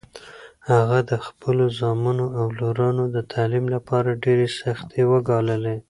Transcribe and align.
هغه 0.71 0.99
د 1.11 1.13
خپلو 1.25 1.65
زامنو 1.79 2.25
او 2.39 2.45
لورانو 2.59 3.03
د 3.15 3.17
تعلیم 3.33 3.65
لپاره 3.75 4.19
ډېرې 4.23 4.47
سختۍ 4.59 5.01
وګاللې. 5.11 5.77